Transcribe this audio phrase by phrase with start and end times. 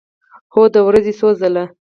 [0.53, 1.65] هو، د ورځې څو ځله